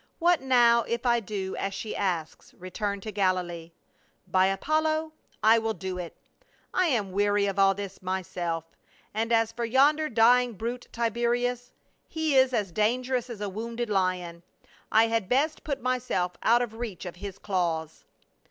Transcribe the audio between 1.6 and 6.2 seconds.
she asks, return to Galilee. By Apollo, I will do it.